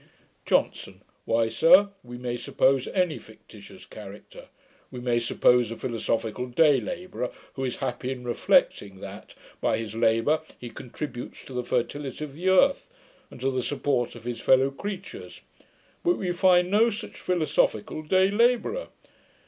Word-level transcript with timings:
JOHNSON. 0.47 1.01
'Why, 1.25 1.47
sir, 1.47 1.91
we 2.03 2.17
may 2.17 2.35
suppose 2.35 2.87
any 2.87 3.19
fictitious 3.19 3.85
character. 3.85 4.47
We 4.89 4.99
may 4.99 5.19
suppose 5.19 5.69
a 5.69 5.77
philosophical 5.77 6.47
day 6.47 6.79
labourer, 6.81 7.29
who 7.53 7.63
is 7.63 7.75
happy 7.85 8.11
in 8.11 8.23
reflecting 8.23 8.99
that, 9.01 9.35
by 9.61 9.77
his 9.77 9.93
labour, 9.93 10.41
he 10.57 10.71
contributes 10.71 11.45
to 11.45 11.53
the 11.53 11.63
fertility 11.63 12.23
of 12.25 12.33
the 12.33 12.49
earth, 12.49 12.89
and 13.29 13.39
to 13.41 13.51
the 13.51 13.61
support 13.61 14.15
of 14.15 14.23
his 14.23 14.39
fellow 14.41 14.71
creatures; 14.71 15.41
but 16.03 16.17
we 16.17 16.31
find 16.31 16.71
no 16.71 16.89
such 16.89 17.19
philosophical 17.19 18.01
day 18.01 18.31
labourer. 18.31 18.87